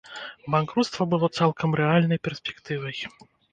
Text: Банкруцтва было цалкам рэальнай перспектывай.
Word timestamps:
Банкруцтва 0.55 1.03
было 1.11 1.29
цалкам 1.41 1.77
рэальнай 1.83 2.19
перспектывай. 2.31 3.01